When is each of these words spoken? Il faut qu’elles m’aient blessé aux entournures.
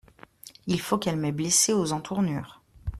Il 0.65 0.81
faut 0.81 0.97
qu’elles 0.97 1.15
m’aient 1.15 1.31
blessé 1.31 1.73
aux 1.73 1.91
entournures. 1.93 2.63